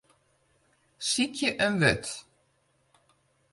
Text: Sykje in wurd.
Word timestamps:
Sykje 1.09 1.49
in 1.65 1.75
wurd. 1.81 2.05